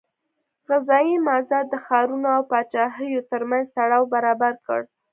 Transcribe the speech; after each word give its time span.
غذایي 0.67 1.15
مازاد 1.27 1.65
د 1.69 1.75
ښارونو 1.85 2.27
او 2.37 2.41
پاچاهیو 2.51 3.27
ترمنځ 3.31 3.65
تړاو 3.77 4.03
برابر 4.13 4.53
کړ. 4.65 4.81